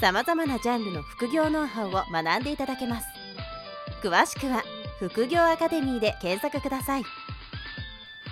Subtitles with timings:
[0.00, 3.06] さまざまなジャンルの副業ノウハウを学んでいただけます
[4.02, 4.62] 詳しくは
[5.00, 7.02] 副業アカデミーで検索ください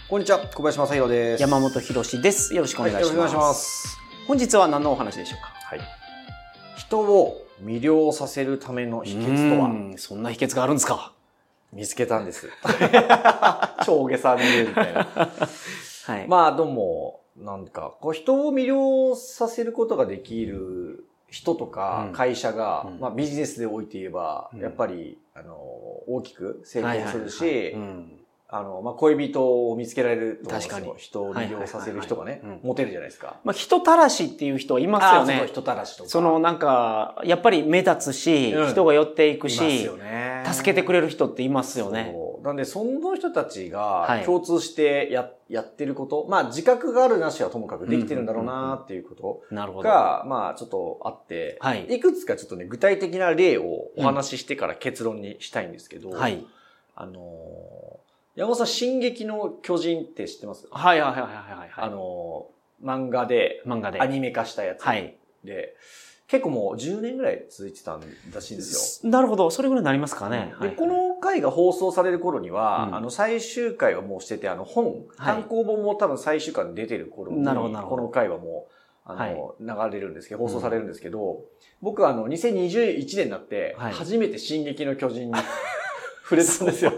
[0.08, 1.40] こんにちは、小林正弘です。
[1.40, 2.54] 山本博史です。
[2.54, 3.08] よろしくお願いします。
[3.08, 3.98] はいよろしくお願いします。
[4.28, 5.52] 本日は何のお話でしょうか？
[5.64, 5.80] はい。
[6.76, 9.66] 人を魅了させるための秘訣とは？
[9.68, 11.12] うーんそんな秘訣があるんですか？
[11.72, 12.48] 見つけたんです。
[13.84, 15.08] 超大げさに言うみたいな。
[16.06, 16.28] はい。
[16.28, 22.12] まあ、どうも、なんか、こう人を魅了させることができる人とかうん。
[22.12, 23.00] 会社が、うん。
[23.00, 24.60] まあビジネスでおいて言えば、うん。
[24.60, 27.76] やっぱり、あの、大きく成功するし、
[28.48, 30.92] あの、まあ恋人を見つけられると確かに。
[30.96, 33.40] 人を魅了させる人がねモテるじゃないですか。
[33.42, 35.46] まあ、人たらしっていう人はいますよあーそ。
[35.46, 36.08] 人たらしとか。
[36.08, 38.70] そのなんか、やっぱり目立つし、うん。
[38.70, 39.90] 人が寄っていくし
[40.52, 42.14] 助けてくれる人っていますよね。
[42.46, 49.42] なんで、その人たちはいが共通してや,、やってること、まあ自覚があるなしはともかくできてるんだろうなっていうこと。
[49.82, 56.44] が、まあちょっとあって、はいいくつかちょっとね、具体的な例をお話ししてから結論にしたいんですけど、はい。
[56.94, 60.68] あのー山本さん、進撃の巨人って知ってます？
[60.70, 61.70] はいはいはいはいはい。
[61.76, 64.00] あのー漫画で漫画で。
[64.00, 65.16] アニメ化したやつで、はい。
[66.28, 68.00] 結構もう10年ぐらい続いてたん
[68.34, 69.10] らしいんですよ。
[69.10, 69.48] なるほど。
[69.50, 70.52] それぐらいになりますかね。
[70.60, 78.72] で、はいこの回が放送される頃には、うんあの、最終回はもうしてて、あの、本、はい単行本も多分最終回に出てる頃に、なるほどこの回はもう、
[79.04, 79.54] あはいの、
[79.88, 81.44] 流れるんですけど、放送されるんですけど、
[81.80, 85.34] 僕はあの、2021年になって、はい初めて進撃の巨人に
[86.24, 86.92] 触れたんですよ。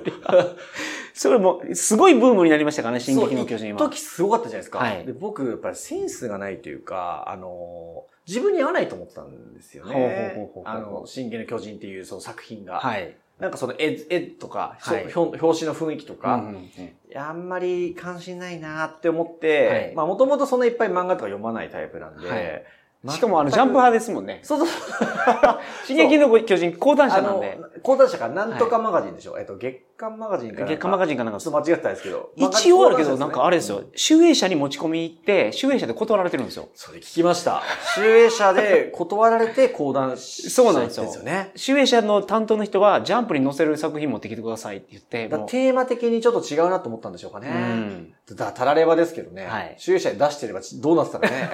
[1.12, 3.78] それも、すごいブームになりましたからね、進撃の巨人は。
[3.78, 4.78] 時すごかったじゃないですか。
[4.78, 10.50] はいで僕、やっぱりセンスがないというか、あの、自分に合わないと思ってたんですよね。
[10.64, 12.78] あの、進撃の巨人っていうその作品が。
[12.78, 13.16] はい。
[13.38, 15.12] なんかその絵、絵とか、はい。
[15.14, 17.18] 表紙の雰囲気とか、うんうんうん。
[17.18, 19.94] あんまり関心ないなって思って、はい。
[19.94, 22.64] まあもともとそんないっぱい漫画とか読まないタイプなんで、はい
[23.06, 24.40] しかもあの、ジャンプ派ですもんね。
[24.42, 24.68] そうそう。
[25.86, 32.30] 進撃の巨人、講談社なんで。、講談社かなんとかマガジンでしょ、えっと、月刊マガジンか月刊マガジンかなんかちょっと間違ってたんですけど。
[32.34, 33.90] 一応あるけど、なんかあれですようん。
[33.94, 36.70] 集英社に持ち込み行って、集英社で断られてるんですよ。
[36.74, 37.62] それ聞きました。
[37.94, 41.52] 集英社で断られて講談社そうなんですよですよね。
[41.54, 47.48] 集英社の担当の人は、ジャンプに載せる作品持ってきてくださいって言って、テーマ的にちょっと違うなと思ったんでしょうかね。
[47.48, 49.46] うんだたらればですけどね。
[49.46, 49.74] はい。
[49.78, 51.50] 集英社で出してればどうなってたらね。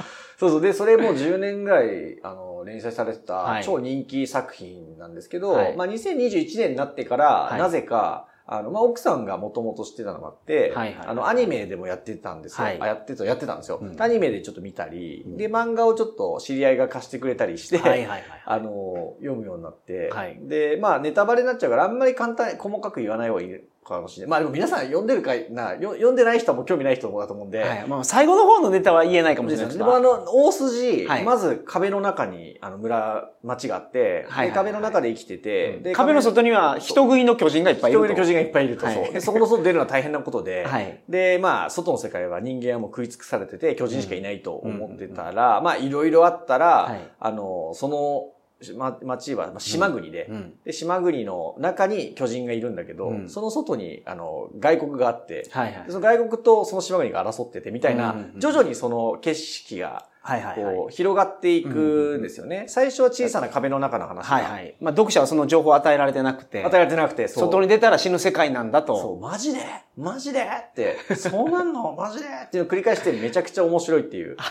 [0.38, 0.60] そうそう。
[0.60, 3.62] で、それもう10年ぐらい、あの、連載されてはい。
[3.62, 5.76] た超人気作品なんですけど、はい。
[5.76, 7.58] まあ2021年になってから、はい。
[7.58, 12.66] なぜか、あの、まあ、奥さんがもともと知ってたのもあって、はいはいあの、アニメでもやってたんですよ。
[12.66, 12.80] はい。
[12.80, 14.02] あやってた、やってたんですよ、うん。
[14.02, 15.36] アニメでちょっと見たり、うん。
[15.36, 18.22] で、漫画をちょっと知り合いが貸してくれたりして、はいはいはい。
[18.44, 20.36] あの、読むようになって、はい。
[20.42, 24.30] で、まあ、ネタバレになっちゃうから、あんまり簡単に、細かく言わない方がいいかもしれない。
[24.30, 27.86] まあ、でも皆さん読んでるかいな、よ読んでない人も興味ない人もだと思うんで、はい。
[27.86, 29.84] まあ、最後の方のネタは言えないかもしれないですで。
[29.84, 38.06] もあの、大筋、はいまず壁の中に、あの、村、町があって、はい壁の中で生きてて、で、壁の外には人食いの巨人がいっぱいいると。
[38.06, 39.12] 人の巨人がいっぱいいると、はいそう。
[39.12, 41.00] で、そこの外出るのは大変なことで、はい。
[41.08, 48.39] で、まあ、外の世界は人間はもう食い尽くされてて、巨人しかいないと思ってたら、まあ、いろいろあったら、はいあの、その、
[48.76, 50.54] ま、町は、まあ、島国で、うん。
[50.64, 55.92] で、島国の中に巨人がいるんだけど、うんその外に、あの、外国があって、はいはいで。
[55.92, 60.76] その外国とその島国が争っててみたいな、うんうんうん徐々にその景色が、はいはいはい。
[60.76, 62.64] こう、広がっていくんですよね。
[62.68, 64.76] 最初は小さな壁の中の話が、はいはい。
[64.80, 67.26] まあ、読者はその情報を与えられてなくて、与えられてなくて。
[67.28, 69.00] 外に出たら死ぬ世界なんだと。
[69.00, 69.60] そう、マジで？
[69.96, 70.42] マジで？
[70.42, 71.94] って、そうなんの？
[71.94, 72.26] マジで？
[72.26, 74.36] っていうのを繰り返してめちゃくちゃ面白いっていう。
[74.36, 74.42] で、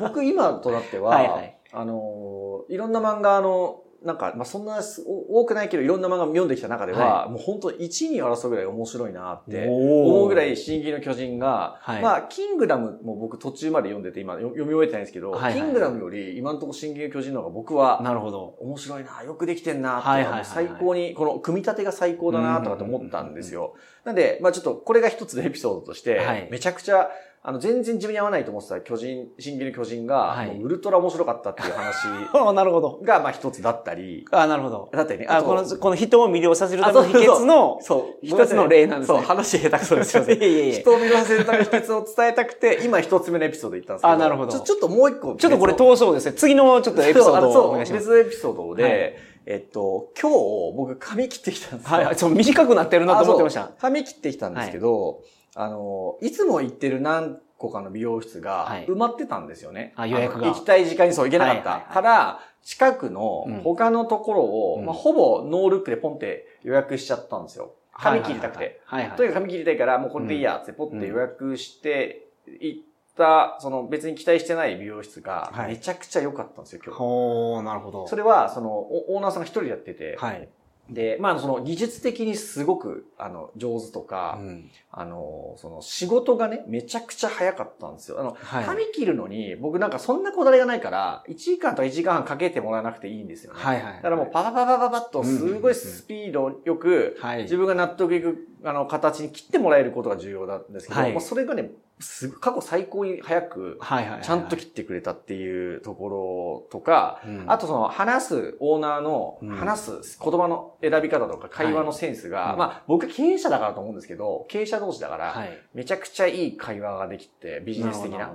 [0.00, 18.56] 僕今となっては、 はいはいあのー、いろんな漫画の、なんか、まあ、そんな多くないけど、いろんな漫画読んできた中では、はもう本当1位に争うぐらい面白いなって思うぐらい、進撃の巨人が、はいまあ、キングダムも僕途中まで読んでて、今よ読み終えてないんですけど、はいはいキングダムより今のところ進撃の巨人の方が僕は、なるほど。
[18.60, 23.74] 面白いな、よくできてんな、はいはい最高に、この組み立てが最高だな、とかって思ったんですよ。
[24.04, 27.10] なんで、まあちょっとこれが一つのエピソードとして、はいめちゃくちゃ、
[27.48, 32.98] あの、全然自分に合わないと思ってた巨人、進撃の巨人が、ウルトラ面白かったっていう話 あなるほど。
[33.04, 34.88] が、まあ一つだったり、あなるほど。
[34.92, 35.26] だったりね。
[35.28, 38.26] あ、とこの、この人を魅了させるための秘訣の、そう。
[38.26, 40.34] 一つの例なんですねそう、話下手くそですよね。
[40.36, 44.12] いやいやいや人を魅了させるための秘訣を伝えたくて、今一つ目のエピソード言ったんですけど。
[44.12, 45.36] あなるほどちょちょっともう一個。
[45.36, 46.32] ちょっとこれ通そうですね。
[46.32, 48.06] 次のちょっとエピソードをお願いします。
[48.06, 49.14] そう別のエピソードで、はい
[49.46, 51.96] えっと、今日僕髪切ってきたんですよ。
[51.96, 52.16] はいはい。
[52.16, 53.70] そう、短くなってるなと思ってました。
[53.80, 55.20] 髪切ってきたんですけど、
[55.56, 59.94] あの、いつも行ってる何個かの美容室がはい埋まってたんですよね。
[59.96, 61.70] あ予約がの行きたい時間にそう行けなかった。
[61.70, 67.72] はいはいはいから、近くのうん他のところを、うんまあ、ほぼノールックでポンって予約しちゃったんですよ。
[67.94, 68.80] 髪切りたくて。
[68.84, 69.16] はいはいはい。
[69.16, 72.28] とにかく髪切りたいから、もうこれでいいやってポッて予約して
[72.60, 72.80] 行っ
[73.16, 76.98] た、その別に期待してない美容室がはいめちゃくちゃ良かったんですよ、今日。
[76.98, 78.06] ほー、なるほど。
[78.08, 80.48] それは、その、おオーナーさんが一人でやってて、はい。
[80.88, 88.18] で、まあ、その技術的にすごく、あの、上手とか、うんあの、その仕事がね、めちゃくちゃ早かったんですよ。
[88.18, 88.64] あの、はい。
[88.64, 93.60] 髪切るのに、僕なんかそんなこだわりがないから、1時間とか1時間半かけてもらわなくていいんですよね。
[93.60, 93.94] はいはい。
[93.96, 97.42] だからもうパパパパパパッと、すごいスピードよく、はい。
[97.42, 103.80] 自分が納得いく、あの、形に切ってもらえることが重要なんですけど、はいもうそれがね、す過去最高に早く。
[104.22, 115.58] ちゃんと切ってくれたっていうところとか、うんあとその話すオーナーのうん話す言葉の選び方とか会話のセンスが、はいまあ僕経営者だからと思うんですけど、経営者同士だから、はい。
[115.74, 118.30] めちゃくちゃいい会話ができて、ビジネス的な。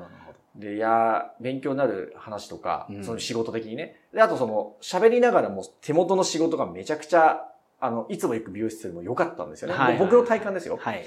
[0.56, 4.02] で、いやー、勉強になる話とか、うんその仕事的にね。
[4.14, 7.46] で、あとその喋りながらも手元の仕事がめちゃくちゃ、
[7.80, 9.76] あの、いつも行く美容室よりも良かったんですよね。
[9.76, 10.78] はいはい僕の体感ですよ。
[10.82, 11.06] はい。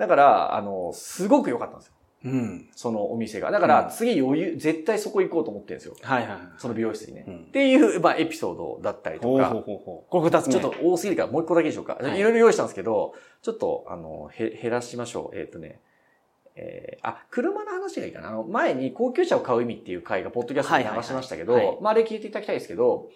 [0.00, 1.94] だから、あの、すごく良かったんですよ。
[2.24, 2.68] うん。
[2.74, 3.50] そのお店が。
[3.50, 5.96] だから、うん次余裕、絶対そこ行こうと思ってるんですよ。
[6.02, 6.40] はいはいはい。
[6.56, 7.24] その美容室にね。
[7.28, 10.10] うんっていう、まあ、エピソードだったりとかほうほう、ほうほう。
[10.10, 10.54] これ二つ目。
[10.54, 11.98] ちょっと多すぎるからもう一個だけでしょうか。
[12.00, 15.38] はいいろいろ用意したんですけど、ちょっと、あの、へ、減らしましょう。
[15.38, 15.80] えっ、とね、
[16.56, 18.28] えー、あ、車の話がいいかな。
[18.28, 23.10] あの、前に高級車を買う意味っていう回がポッドキャストで流しましたけど、まあ、あれ聞いていただきたいですけど、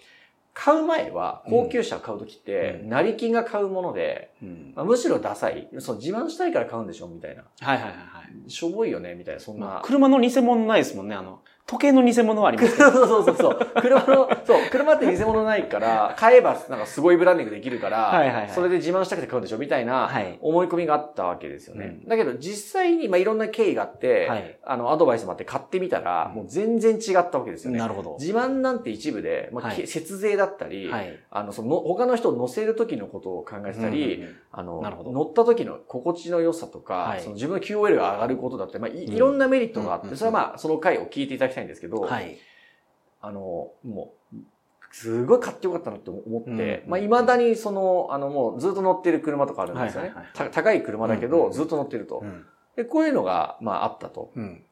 [0.54, 4.72] 買う前は、高級車を買うときって、うん成金が買うもので、うん。
[4.74, 5.68] まあ、むしろダサい。
[5.80, 7.42] そう、自慢したいから買うんでしょみたいな。
[7.60, 8.50] はいはいはいはい。
[8.50, 9.66] しょぼいよねみたいな、そんな。
[9.66, 11.16] まあ車の偽物ないですもんね。
[11.16, 13.04] あの、時計の偽物はありますけ そど。
[13.04, 13.58] うそうそうそう。
[13.80, 21.98] 車の、そう、車って偽物ないから、買えばなんかすごいブランディングできるから、はいはいはいそれで自慢したくて買うんでしょみたいなはい思い込みがあったわけですよね。
[22.02, 27.78] うんだけど実際に、まあ、いろんな経緯があって、はいあの、アドバイスもあって買ってみたら、もう全然違ったわけですよね。
[27.78, 28.16] なるほど。
[28.20, 31.18] 自慢なんて一部で、まあはいけ節税だったり、はい。
[31.30, 42.36] あの、その、他の人を乗せる時のことを考えてたり、うんうんうんあの乗った時の心地の良さとか、はいその自分の QOL が上がることだって、まあ、いうんいろんなメリットがあって、うんうんうんそれはまあ、その回を聞いていただきたいんですけど、はい。
[43.20, 44.36] あの、もう、
[44.92, 50.08] すごい買ってよかったなって思って、うんうんまあ、未だにその、あの、もうずっと乗ってる車とかあるんですよね。
[50.08, 52.20] はいはいた高い車だけど、ずっと乗ってると。
[52.22, 52.46] うん。
[52.76, 54.30] で、こういうのが、まあ、あったと。
[54.36, 54.62] うん。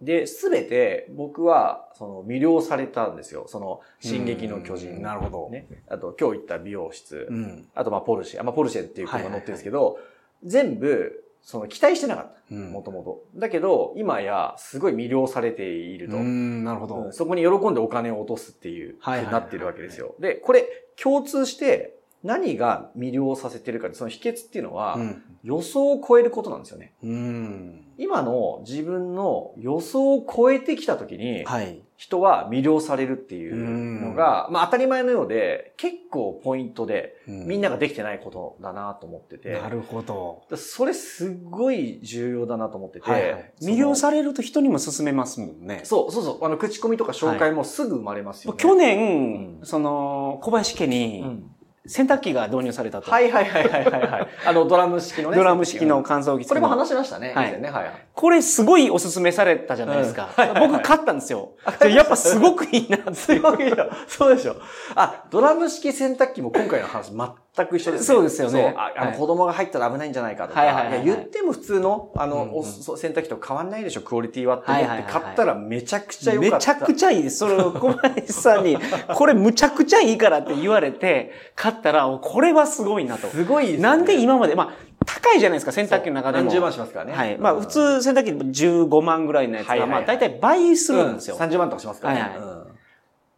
[0.00, 3.44] で、すべて僕は、その、魅了されたんですよ。
[3.48, 4.92] その、進撃の巨人。
[4.92, 5.66] うんなるほどね。
[5.88, 7.26] あと、今日行った美容室。
[7.30, 7.68] うん。
[7.74, 8.40] あと、まあ、ポルシェ。
[8.40, 9.98] あまあ、ポルシェっていう車乗ってるんですけど、
[10.42, 12.40] 全部、その、期待してなかった。
[12.50, 13.24] うんもともと。
[13.36, 16.16] だけど、今や、すごい魅了されていると。
[16.16, 17.12] うん、なるほうどん。
[17.12, 20.14] そこに喜んでお金を落とすっていう、はいなってるわけですよ。
[20.18, 20.66] で、これ、
[20.96, 25.22] 共通して、何が魅了させてるか、その秘訣っていうのは、うん。
[25.42, 26.92] 予想を超えることなんですよね。
[27.02, 27.84] うん。
[27.96, 31.82] 今の自分の予想を超えてきた時に、はい。
[32.00, 40.42] 人は魅了されるっていうのが、まあ当たり前のようで、結構ポイントで、みんなができてないことだなと思ってて、なるほど。
[40.56, 45.82] それすっごい重要だなと思ってて、はい魅了されると人にも勧めますもんね。
[45.84, 48.58] そうそうそう、あの、口コミとか紹介もすぐ生まれますよね。
[48.58, 49.66] 去年、うん。
[49.66, 51.50] その、小林家うにん
[51.86, 53.10] 洗濯機が導入されたと。
[53.10, 54.28] はいはいはいはいはいはい。
[54.46, 55.36] あの、ドラム式のね。
[55.36, 57.32] ドラム式の乾燥機これも話しましたね。
[57.34, 57.70] はいね。
[57.70, 57.92] はいはい。
[58.12, 60.24] これすごいおすすめされたじゃないですか。
[60.24, 61.52] うんはいはいはい僕買ったんですよ。
[61.80, 63.90] でやっぱすごくいいなすごいよ。
[64.08, 64.56] そうでしょ。
[64.94, 67.34] あ、ドラム式洗濯機も今回の話全
[67.66, 68.06] く一緒ですね。
[68.06, 70.60] そうですよねああの、はい子供が入ったら危ないんじゃないかとか。
[70.60, 76.56] はいはいはいはいや言っても普通の、あの、うんうん洗濯機と変わんないでしょ、クオリティはって思ってはいはいはいはい買ったらめちゃくちゃ良かった。
[76.56, 77.38] めちゃくちゃいいです。
[77.38, 78.78] それを小林さんに、
[79.14, 83.28] これむちゃくちゃいいからって言われて、買ったら、これはすごいなと。
[83.28, 86.44] すごいですねなんで今まで、まあ、高いじゃないですか、洗濯機の中でも。
[86.44, 87.12] 何十万しますからね。
[87.12, 87.36] はい。
[87.38, 91.36] まあ、普通洗濯機15万ぐらいのやつが、はいはいはいまあ、大体倍するんですよ。
[91.36, 92.20] うん30万とかしますからね。
[92.20, 92.69] はいはいうん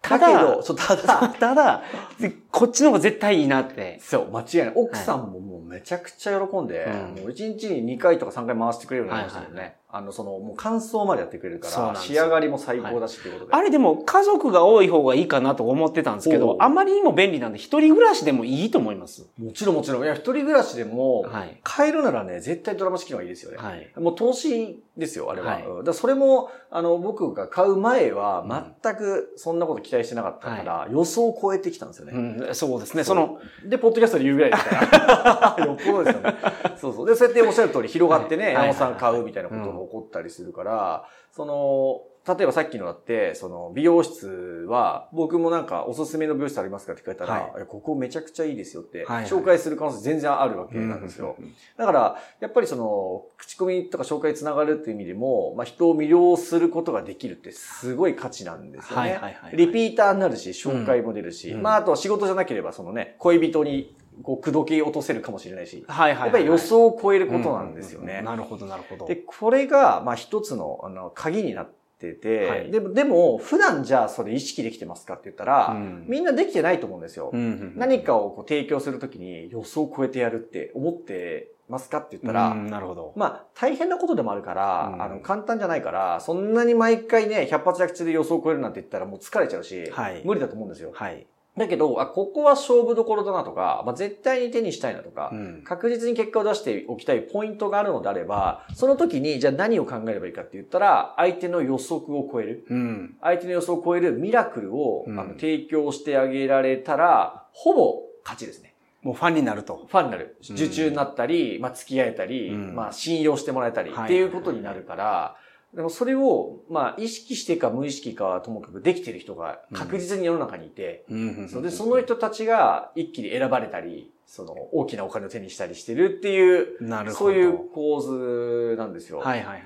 [0.02, 1.82] ただだけど、そうただ、ただ、
[2.20, 3.98] でこっちの方が絶対いいなって。
[4.00, 4.72] そう、間違いない。
[4.74, 9.76] 奥さんももうめちゃくちゃ喜んで、うんもう1日に2回とか3回回してくれるようになりましたもんね。
[9.94, 13.52] あの、その、もう乾燥までやってくれるから、仕上がりも最高だしっていうことで。
[13.52, 19.26] あれでも家族が多い方がいいかなと思ってたんですけどあまりにも便利なんで一人暮らしでもいいと思います。
[19.38, 20.04] もちろんもちろん。
[20.04, 21.60] いや、一人暮らしでも、はい。
[21.62, 23.58] 買えるならね、絶対ドラマ式の方がいいですよね。
[23.58, 23.92] はい。
[23.96, 25.52] もう投資ですよ、あれは。
[25.52, 28.46] はいうんだからそれも、あの、僕が買う前は、
[28.82, 32.12] 全くそんなこと期待してなかったから、予想を超えてきたんですよね。
[32.14, 33.04] うん、そうですね。
[33.04, 35.56] その、で、ポッドキャストで言うぐらいですから。
[35.66, 36.36] よっぽどですよね。
[36.80, 37.06] そうそう。
[37.06, 44.28] で、そうやっておっしゃる通り広がってね、はい山本さん買うみたいなことが起こったりするから、その、例えばさっきのだって、その、美容室
[44.68, 47.66] は、僕もなんか、おすすめの美容室ありますかって聞かれたら、はい。
[47.66, 51.36] ここめちゃくちゃいいですよって、紹介する可能性全然あるわけなんですよ。
[51.76, 59.20] だから、やっぱりその、口コミとか紹介につながるっていう意味でも、まあ、人を魅了することができるってすごい価値なんですよね。
[59.54, 61.62] リピーターになるし、紹介も出るし、うん。
[61.62, 66.22] まあ、あとは仕事じゃなければ、そのね、恋人に、こう、口説き落とせるかもしれないし、はいはいはい。
[66.24, 68.24] やっぱり予想を超えることなんですよねうんうんうん。
[68.24, 69.06] なるほどなるほど。
[69.06, 71.66] で、これが、まあ、一つの、あの、鍵になっ
[71.98, 77.30] てて、はいでも、でも、普段じゃあそれ意識できてますかって言ったら、うんみんなできてないと思うんですよ。
[77.32, 83.12] うんうん何かをこう提供するときに予想を超えてやるって思ってますかって言ったら、うんなるほど。
[83.16, 90.90] まあ、大変なことでもあるから、うんあの、簡単じゃないから、そんなに毎回ね、100発100中で予想を超えるなんて言ったらもう疲れちゃうし、はい無理だと思うんですよ。
[90.92, 91.26] はい。
[91.56, 102.66] だけど、あ、ここは勝負どころだなとか、まあ、絶対に手にしたいなとか、うん確実に結果を出しておきたいポイントがあるのであれば、その時に、じゃあ何を考えればいいかって言ったら、相手の予測を超える。
[102.70, 103.16] うん。
[103.20, 108.74] 相手の予想を超えるミラクルを、うんあの提供してあげられたら、ほぼ勝ちですね。
[109.02, 109.86] もうファンになると。
[109.88, 110.36] ファンになる。
[110.48, 115.36] うん受注になったり、まあ、付き合えたり、うんまあ、信用してもらえたり、はいっていうことになるから、
[115.74, 127.32] でもそれを、まあ、意識してか無意識かはともかくできてる人が確実に世の中にいて、うんそれでその人たちが一気に選ばれたり、その大きなお金を手にしたりしてるっていう、なるほど。
[127.32, 129.18] そういう構図なんですよ。
[129.18, 129.62] はいはいはい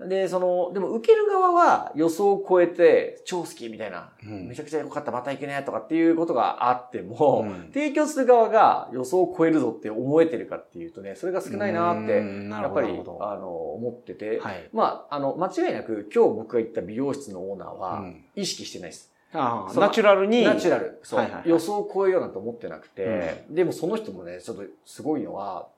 [0.00, 0.08] はい。
[0.08, 14.68] で、その、でも受ける側は予想を超えて超好きみたいな、うんめちゃくちゃ良かった、また行くねとかっていうことがあっても、うん提供する側が予想を超えるぞって思えてるかっていうとね、それが少ないなって、やっぱりあの、思ってて、はい。
[14.72, 19.12] まあ、あの、間違いなく今日僕が行った美容室のオーナーはうん意識してないです。
[19.12, 20.44] ああナチュラルに。
[20.44, 21.00] ナチュラル。
[21.02, 25.68] そう、はいはいはい予想を超えようなんて思ってなくて、でもその人もね、ちょっとすごいのは、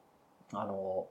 [0.52, 1.06] あの、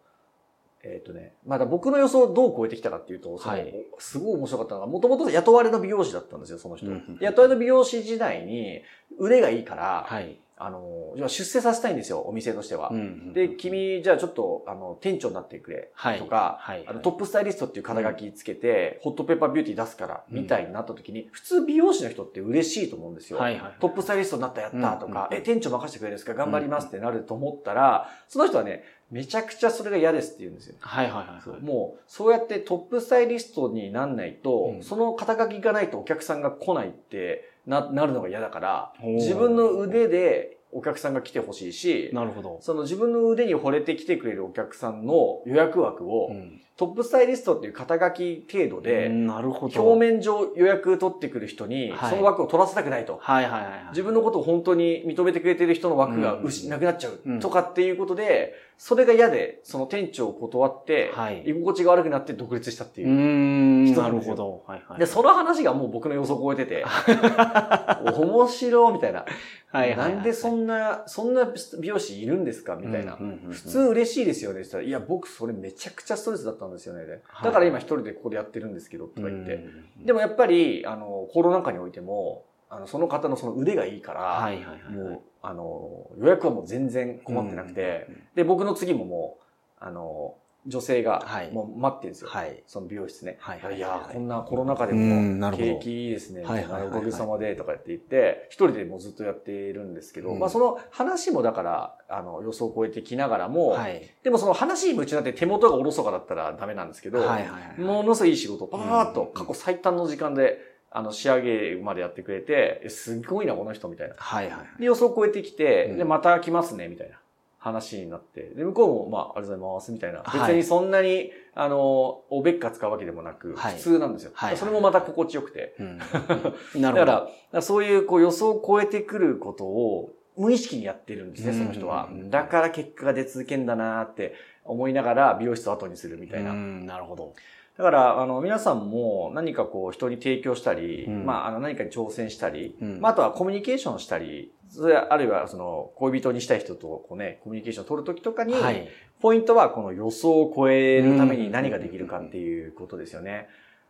[0.81, 6.87] えっ、とね、まだ僕の予想をどう超えてきたかっていうと、そのはいすごい面白かったのが、もともと雇われの美容師だったんですよ、その人。
[6.87, 8.81] うんうん雇われの美容師時代に
[9.17, 10.39] 腕がいいから、はい。
[10.61, 12.89] あの、出世させたいんですよ、お店としては。
[12.91, 15.89] うんで、君、じゃあちょっと、あの、店長になってくれ。
[15.93, 23.39] はいとか、はいあのトップスタイリストっていう肩書きつけて、ホットペッパービューティー出すから、うんみたいになった時に、普通美容師の人って嬉しいと思うんですよ。
[23.39, 23.73] はいはい。
[23.79, 26.33] トップスタイリストになったやったとか、うんえ、店長任せてくれるんですか？
[26.33, 30.75] 頑張りますってなると思ったら、その人はね、めちゃくちゃそれが嫌ですって言うんですよ。
[30.79, 31.61] はいはいはいはい。
[31.61, 42.57] もう、そうやってトップスタイリストになんないと、うんその肩書きがないとお客さんが来ないってな、なるのが嫌だから、自分の腕でお客さんが来てほしいし、なるほど。
[42.61, 49.83] その自分の腕に惚れてきてくれるお客さんの予約枠を、うんトップスタイリストっていう肩書き程度で、なるほど。
[49.83, 53.19] 表面上予約取ってくる人に、はいその枠を取らせたくないと。
[53.21, 53.85] はいはいはいはい。
[53.89, 63.11] 自分のことを本当に認めてくれてる人の枠がうんうしなくなっちゃうんうとかっていうことで、それが嫌で、その店長を断って、はい居心地が悪くなって独立したっていうう。
[63.11, 63.68] ーん、
[64.03, 64.71] 人なですよなんるほど。
[64.71, 64.99] はいはい。
[64.99, 66.83] で、その話がもう僕の予想を超えてて、
[68.15, 69.25] 面白いみたいな。
[69.71, 71.47] はいはいはいなんでそんな、そんな
[71.79, 72.75] 美容師いるんですか？
[72.75, 73.15] みたいな。
[73.15, 77.05] うんうんうんうん普通嬉しいですよねいや、僕それめちゃくちゃストレスだったんですよね。
[77.43, 79.55] だから今一人でここでやってるんですけど、とか言って。
[79.55, 84.93] うんでもやっぱり、あの、コロナ禍においても、あの、その方のその腕がいいから、はいはいはい。
[84.93, 89.43] もう、あの、予約はもう全然困ってなくて、で、僕の次ももう、
[89.79, 90.35] あの、
[90.67, 92.29] 女性がはい、もう待ってるんですよ。
[92.29, 92.63] はい。
[92.67, 93.37] その美容室ね。
[93.39, 96.43] はいはいやー、こんなコロナ禍でも、景気いいですね。
[96.43, 104.09] はいおかげさまで、とかって言って、一人でもうずっとやっているんですけど、うんまあその話もだから、あの、予想を超えてきながらも、はい。
[104.23, 107.81] でもその話に夢中になって手元がおろそかだったらダメなんですけど、はいはいはい。
[107.81, 110.59] ものすごいいい仕事をパーッとうん過去最短の時間で、
[110.91, 114.15] あの、仕上げまでやってくれて、えすごいな、この人、みたいな。
[114.17, 114.79] はいはい。
[114.79, 117.19] で、予想を超えてきて、うんで、また来ますね、みたいな
[117.59, 118.41] 話になって。
[118.55, 120.19] で、向こうも、まあ、ありがとうございます、みたいな。
[120.23, 124.31] はい別にそんなに、あの、おべっか使うわけでもなく、はい普通なんですよ。
[124.33, 125.75] はいそれもまた心地よくて。
[125.79, 125.97] うん
[126.81, 127.05] なるほど。
[127.05, 132.09] だから、そういう、こう、予想を超えてくることを、無意識にやってるんですね、その人は。
[132.29, 136.53] だから結果が出続けんだなって思いながら、美容室を後にするみたいなう。
[136.53, 137.33] んなるほど。
[137.77, 148.87] だから、あの、皆さんも何かこう人に提供したり、うんまあ、あの何かに挑戦したり、うんまあ、あとはコミュニケーションしたりそれあるいはその恋人にしたい人とこうね、コミュニケーションを取るときとかに、はい。
[149.19, 153.49] ポイントはこの予想を超えるために何ができるかっていうことですよね。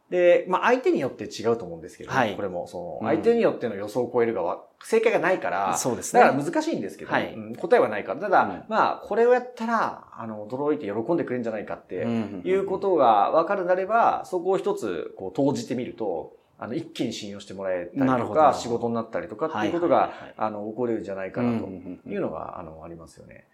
[0.10, 6.22] で、まあ相手によって違うと思うんですけど、ねはいこれもそうんの相手によっての予想を超えるがわ正解がないから、そうですね。
[6.22, 8.22] だから難しいんですけど、はいうん答えはないから。
[8.22, 23.48] ただ、うんまあこれをやったら、あの、驚いて喜んでくれるんじゃないかってうんいうことが分かるなれば、そこを一つこう投じてみると、あの、一気に信用してもらえたりとか、仕事になったりとかっていうことが、あの、起これるんじゃないかなとうんいうのが、あの、ありますよね。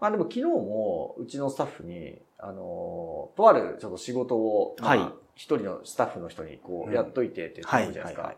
[0.00, 5.12] まあでも昨日も、うちのスタッフに、あの、とあるちょっと仕事を、まあはい。
[5.36, 6.94] 一人のスタッフの人にこう、うん。
[6.94, 8.34] やっといてって言ってるじゃないですか。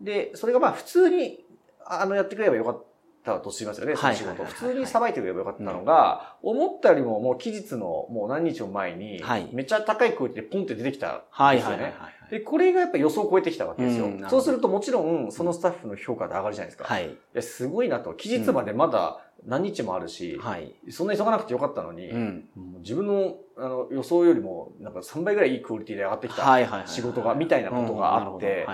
[0.00, 1.44] で、それがまあ普通に、
[1.86, 2.84] あの、やってくれればよかっ
[3.24, 4.44] たとしますよね、その仕事。
[4.44, 11.82] 普通にさばいてくれればよかったのが、思ったよりももう期日のもう何日も前にはい、めっちゃ高いクオリティでポンって出てきたんはいですよね。
[11.84, 12.12] はいはいはい。
[12.32, 16.84] で、これがやっぱ予想を超えてきたわけですよそうするともちろん、そのスタッフの評価で上がるじゃないですか。
[16.84, 17.10] はい。
[17.10, 18.14] いや、すごいなと。
[18.14, 20.74] 期日までまだ何日もあるし、はい。
[20.90, 22.10] そんな急がなくてよかったのに、
[22.78, 26.86] 自分のあの予想よりもなんか3倍ぐらいいいクオリティで上がってきた。
[26.86, 28.66] 仕事が、みたいなことがあって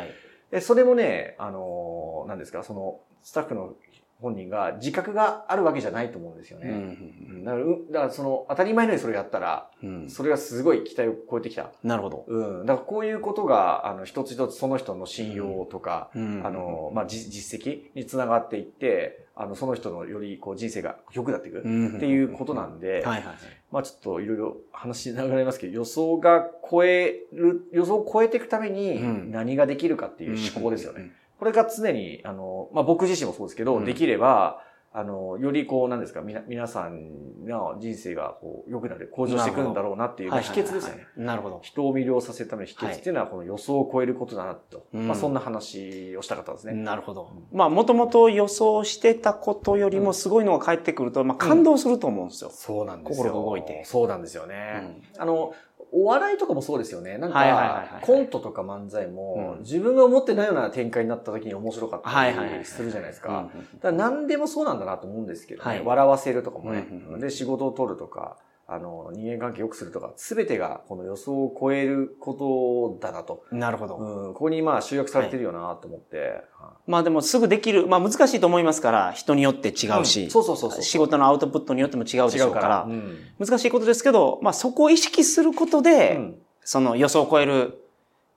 [0.60, 3.74] それもね、あのー、なんですか、その、スタッフの
[4.20, 6.70] 本人が自覚があるわけじゃないと思うんですよね。
[6.70, 11.70] うんうんだから、うだからその、当たり前のようにそれをやったら、うんうんそれがすごい期待を超えてきた。
[11.84, 12.24] なるほど。
[12.26, 12.66] うん。
[12.66, 21.68] だからこういうことが、あの、一つ一つその人の信用とか、うんあの、まあ、じ実績につながっていって、あの、その人のより、こう、人生が良くなっていくって
[22.06, 23.36] いうことなんで、はいはいはい。
[23.70, 31.12] まあちょっといろいろ話しながらいますけど、予想が超える、予想を超えていくためにうん何ができるかっていう思考ですよね。
[31.38, 31.40] ね。
[31.40, 41.06] これが常に、あの、まあ僕自身もそうですけど、うんできれば、あの、よりこう、なんですか、みな、皆さんの人生がこう、良くなる、向上していくんだろうなっていう、まあ秘訣ですよね。
[41.16, 41.60] なるほど。
[41.62, 44.86] 人を魅了させるための秘訣っていうのは、この予想を超えることだなと。
[44.94, 46.72] うんまあそんな話をしたかったですね。
[46.72, 47.30] なるほど。
[47.52, 52.50] まあ、もともと予想してたことよりもすごいのが返ってくると、まあ、感動すると思うんですよ。
[52.50, 53.24] そうなんですよ。
[53.24, 55.00] 心が動いてそうなんですよね。
[55.18, 55.52] あの、
[55.92, 57.18] お笑いとかもそうですよね。
[57.18, 59.62] なんかコントとか漫才も、うん。
[59.62, 63.50] 自分が思ってないような展開になった時に面白かったりするじゃないですうんか。
[63.76, 65.68] だから何でもそうなんだなと思うんですけどね。
[65.68, 65.82] はい。
[65.82, 66.86] 笑わせるとかもね。
[67.18, 68.36] で、仕事を取るとか、
[68.70, 73.44] あの、人間関係良くするとか、すべてがこの予想を超えることだなと。
[73.50, 73.96] なるほど。
[73.96, 76.42] うん、ここにまあ集約されてるよなと思って。
[76.86, 80.82] まあでもすぐできる、まあ難しいと思いますから、人によって違うし、んそうそうそうそう。
[80.82, 87.87] 仕事のアウトプットによっても違うでしょうから、うん難しいことですけど、まあそこを意識することで、うんその予想を超える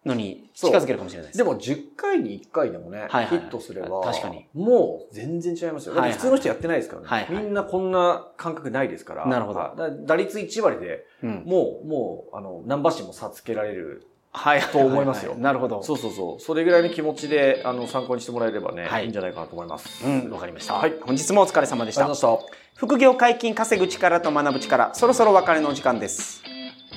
[0.05, 1.37] のに近づけるかもしれないです。
[1.37, 5.93] でも10回に1回でもね、はいはいヒットすれば、確かにもう全然違いますよ。
[5.93, 7.07] 普通の人やってないですからね。
[7.07, 9.25] はいはいみんなこんな感覚ないですから。
[9.27, 9.61] なるほど
[10.05, 11.43] 打率1割でうん。
[11.45, 14.07] もう、もう、あの、何馬身も差つけられる。
[14.33, 14.61] はい。
[14.61, 15.83] と思いますよははなるほど。
[15.83, 16.39] そうそうそう。
[16.39, 20.05] それぐらいの気持ちで、あの、参考にしてもらえればね、はいい、いんじゃないかなと思います。
[20.05, 20.75] うん、わかりました。
[20.75, 22.31] はい本日もお疲れ様でしたありがとう。
[22.31, 26.41] ございまし副業解禁稼ぐ力と学ぶ力、そろそろお別れのお時間です。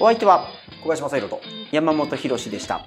[0.00, 0.82] お相手はた。
[0.82, 1.40] 小林正宏と。
[1.72, 2.86] 山本博史でした。